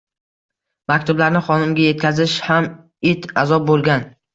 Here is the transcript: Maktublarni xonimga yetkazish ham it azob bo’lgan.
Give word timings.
Maktublarni 0.93 1.43
xonimga 1.51 1.85
yetkazish 1.87 2.37
ham 2.49 2.69
it 3.15 3.33
azob 3.47 3.75
bo’lgan. 3.75 4.15